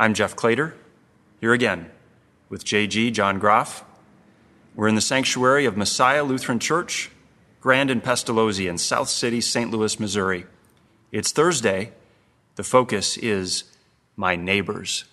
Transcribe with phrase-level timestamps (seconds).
[0.00, 0.72] I'm Jeff Claytor,
[1.42, 1.90] here again
[2.48, 3.84] with JG John Groff.
[4.74, 7.10] We're in the sanctuary of Messiah Lutheran Church,
[7.60, 9.70] Grand and Pestalozzi in South City, St.
[9.70, 10.46] Louis, Missouri.
[11.12, 11.92] It's Thursday.
[12.56, 13.64] The focus is
[14.16, 15.04] my neighbors.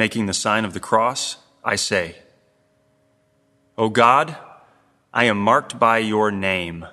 [0.00, 2.16] Making the sign of the cross, I say,
[3.76, 4.34] O God,
[5.12, 6.86] I am marked by your name.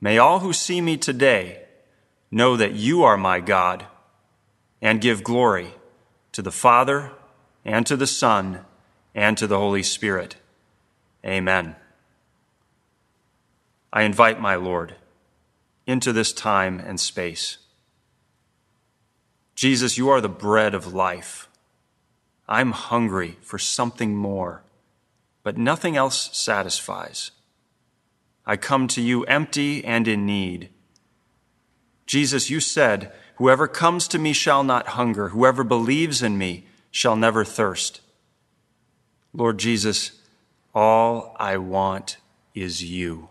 [0.00, 1.64] May all who see me today
[2.30, 3.86] know that you are my God
[4.80, 5.74] and give glory
[6.30, 7.10] to the Father
[7.64, 8.64] and to the Son
[9.12, 10.36] and to the Holy Spirit.
[11.26, 11.74] Amen.
[13.92, 14.94] I invite my Lord
[15.88, 17.58] into this time and space.
[19.56, 21.48] Jesus, you are the bread of life.
[22.50, 24.62] I'm hungry for something more,
[25.44, 27.30] but nothing else satisfies.
[28.44, 30.70] I come to you empty and in need.
[32.06, 37.14] Jesus, you said, Whoever comes to me shall not hunger, whoever believes in me shall
[37.14, 38.00] never thirst.
[39.32, 40.20] Lord Jesus,
[40.74, 42.16] all I want
[42.52, 43.28] is you.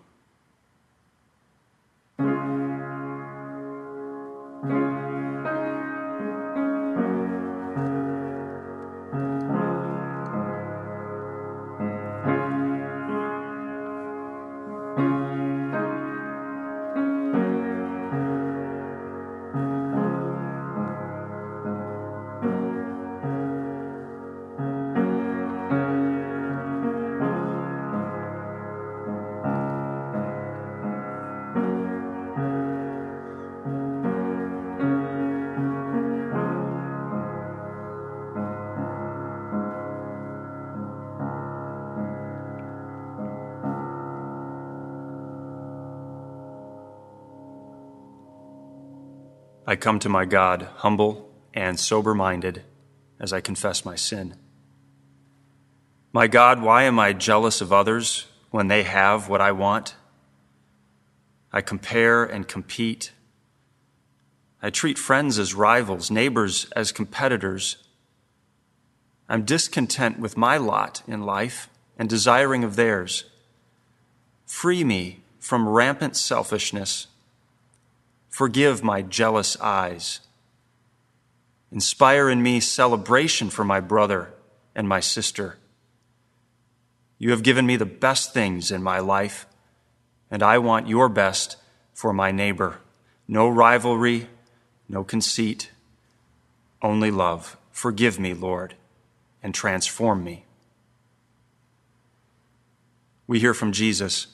[49.70, 52.64] I come to my God humble and sober minded
[53.20, 54.34] as I confess my sin.
[56.12, 59.94] My God, why am I jealous of others when they have what I want?
[61.54, 63.12] I compare and compete.
[64.60, 67.78] I treat friends as rivals, neighbors as competitors.
[69.30, 73.26] I'm discontent with my lot in life and desiring of theirs.
[74.48, 77.06] Free me from rampant selfishness
[78.30, 80.22] Forgive my jealous eyes.
[81.72, 84.34] Inspire in me celebration for my brother
[84.74, 85.58] and my sister.
[87.18, 89.46] You have given me the best things in my life,
[90.32, 91.58] and I want your best
[91.94, 92.80] for my neighbor.
[93.28, 94.30] No rivalry,
[94.88, 95.72] no conceit,
[96.82, 97.58] only love.
[97.72, 98.76] Forgive me, Lord,
[99.44, 100.46] and transform me.
[103.28, 104.28] We hear from Jesus,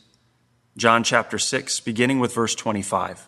[0.77, 3.27] John chapter 6, beginning with verse 25.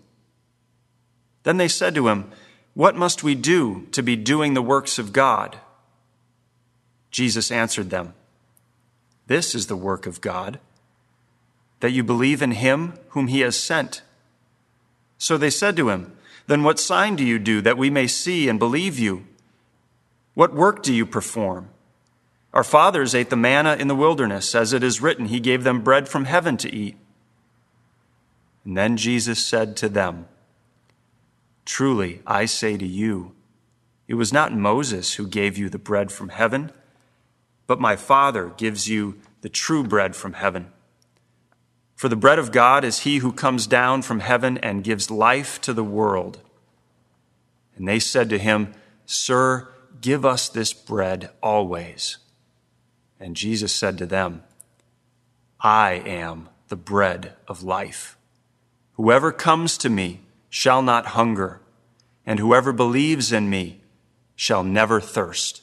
[1.43, 2.31] Then they said to him,
[2.73, 5.57] What must we do to be doing the works of God?
[7.09, 8.13] Jesus answered them,
[9.27, 10.59] This is the work of God,
[11.79, 14.01] that you believe in him whom he has sent.
[15.17, 16.15] So they said to him,
[16.47, 19.25] Then what sign do you do that we may see and believe you?
[20.33, 21.69] What work do you perform?
[22.53, 25.81] Our fathers ate the manna in the wilderness, as it is written, He gave them
[25.81, 26.97] bread from heaven to eat.
[28.65, 30.27] And then Jesus said to them,
[31.65, 33.33] Truly, I say to you,
[34.07, 36.71] it was not Moses who gave you the bread from heaven
[37.71, 40.73] but my Father gives you the true bread from heaven.
[41.95, 45.61] For the bread of God is he who comes down from heaven and gives life
[45.61, 46.39] to the world.
[47.77, 48.73] And they said to him,
[49.05, 49.69] Sir,
[50.01, 52.17] give us this bread always.
[53.21, 54.43] And Jesus said to them,
[55.61, 58.17] I am the bread of life.
[58.95, 60.19] Whoever comes to me
[60.51, 61.61] shall not hunger,
[62.25, 63.81] and whoever believes in me
[64.35, 65.61] shall never thirst.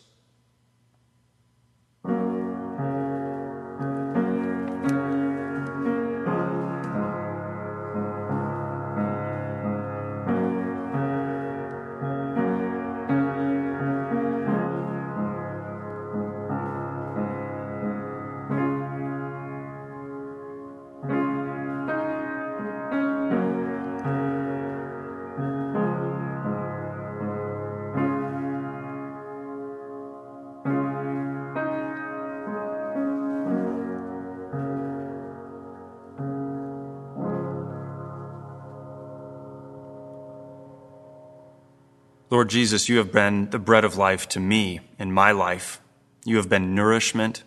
[42.31, 45.81] Lord Jesus, you have been the bread of life to me in my life.
[46.25, 47.43] You have been nourishment.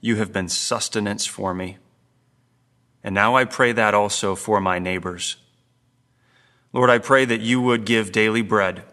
[0.00, 1.78] You have been sustenance for me.
[3.02, 5.36] And now I pray that also for my neighbors.
[6.72, 8.84] Lord, I pray that you would give daily bread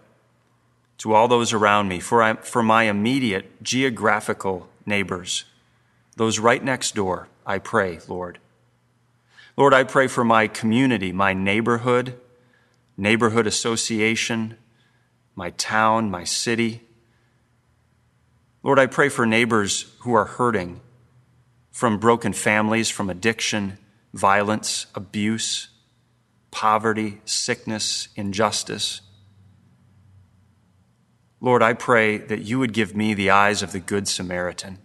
[0.97, 5.45] to all those around me, for, I, for my immediate geographical neighbors,
[6.15, 8.38] those right next door, I pray, Lord.
[9.57, 12.19] Lord, I pray for my community, my neighborhood,
[12.97, 14.57] neighborhood association,
[15.42, 16.82] my town, my city.
[18.62, 20.82] Lord, I pray for neighbors who are hurting
[21.72, 23.80] from broken families, from addiction,
[24.14, 25.70] violence, abuse,
[26.52, 29.02] poverty, sickness, injustice.
[31.40, 34.78] Lord, I pray that you would give me the eyes of the Good Samaritan,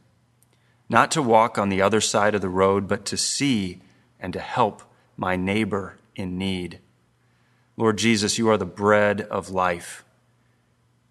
[0.88, 3.82] not to walk on the other side of the road, but to see
[4.18, 4.80] and to help
[5.18, 6.78] my neighbor in need.
[7.76, 10.02] Lord Jesus, you are the bread of life.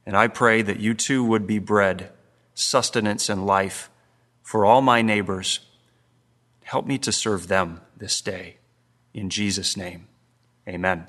[0.05, 2.11] And I pray that you too would be bread,
[2.53, 3.89] sustenance, and life
[4.43, 5.61] for all my neighbors.
[6.63, 8.57] Help me to serve them this day.
[9.13, 10.07] In Jesus' name,
[10.67, 11.07] amen.